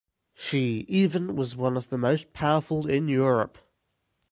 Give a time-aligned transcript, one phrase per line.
[0.33, 3.59] She even was one of the most powerful in Europe.